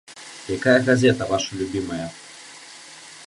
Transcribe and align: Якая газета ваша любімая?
Якая 0.57 0.73
газета 0.87 1.27
ваша 1.33 1.51
любімая? 1.61 2.05